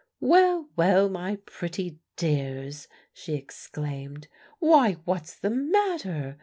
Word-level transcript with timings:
"Well, 0.19 0.67
well, 0.75 1.09
my 1.09 1.35
pretty 1.45 1.99
dears!" 2.15 2.87
she 3.13 3.35
exclaimed. 3.35 4.29
"Why, 4.57 4.93
what's 5.05 5.37
the 5.37 5.51
matter? 5.51 6.39